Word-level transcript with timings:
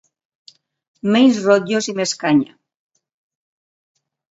Menys 1.15 1.37
rotllos 1.43 1.91
i 1.91 1.95
més 2.01 2.15
canya! 2.25 2.59